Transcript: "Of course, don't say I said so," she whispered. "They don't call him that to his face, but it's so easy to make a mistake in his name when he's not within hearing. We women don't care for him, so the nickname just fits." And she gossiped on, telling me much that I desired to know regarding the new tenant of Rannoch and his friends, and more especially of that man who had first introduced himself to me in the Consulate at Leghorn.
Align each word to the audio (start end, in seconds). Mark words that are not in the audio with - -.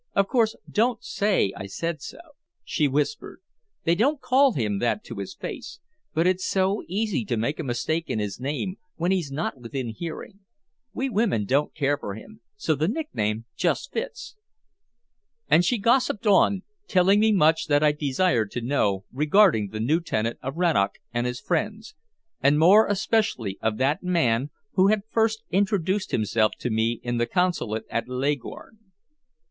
"Of 0.15 0.27
course, 0.27 0.55
don't 0.67 1.03
say 1.03 1.53
I 1.55 1.67
said 1.67 2.01
so," 2.01 2.17
she 2.63 2.87
whispered. 2.87 3.39
"They 3.83 3.93
don't 3.93 4.19
call 4.19 4.53
him 4.53 4.79
that 4.79 5.03
to 5.03 5.17
his 5.19 5.35
face, 5.35 5.79
but 6.15 6.25
it's 6.25 6.43
so 6.43 6.81
easy 6.87 7.23
to 7.25 7.37
make 7.37 7.59
a 7.59 7.63
mistake 7.63 8.09
in 8.09 8.17
his 8.17 8.39
name 8.39 8.77
when 8.95 9.11
he's 9.11 9.31
not 9.31 9.59
within 9.61 9.89
hearing. 9.89 10.39
We 10.91 11.11
women 11.11 11.45
don't 11.45 11.75
care 11.75 11.99
for 11.99 12.15
him, 12.15 12.41
so 12.55 12.73
the 12.73 12.87
nickname 12.87 13.45
just 13.55 13.91
fits." 13.93 14.35
And 15.47 15.63
she 15.63 15.77
gossiped 15.77 16.25
on, 16.25 16.63
telling 16.87 17.19
me 17.19 17.31
much 17.31 17.67
that 17.67 17.83
I 17.83 17.91
desired 17.91 18.49
to 18.53 18.61
know 18.61 19.05
regarding 19.11 19.67
the 19.69 19.79
new 19.79 19.99
tenant 20.01 20.39
of 20.41 20.57
Rannoch 20.57 20.95
and 21.13 21.27
his 21.27 21.39
friends, 21.39 21.93
and 22.41 22.57
more 22.57 22.87
especially 22.87 23.59
of 23.61 23.77
that 23.77 24.01
man 24.01 24.49
who 24.73 24.87
had 24.87 25.03
first 25.11 25.43
introduced 25.51 26.09
himself 26.09 26.53
to 26.57 26.71
me 26.71 26.99
in 27.03 27.17
the 27.19 27.27
Consulate 27.27 27.83
at 27.91 28.07
Leghorn. 28.09 28.79